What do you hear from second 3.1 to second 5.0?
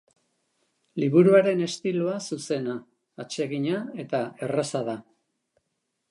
atsegina eta erraza da.